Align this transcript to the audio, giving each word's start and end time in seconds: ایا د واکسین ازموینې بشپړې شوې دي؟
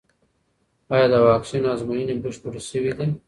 ایا 0.93 1.05
د 1.13 1.15
واکسین 1.27 1.63
ازموینې 1.73 2.15
بشپړې 2.23 2.61
شوې 2.69 2.91
دي؟ 2.97 3.07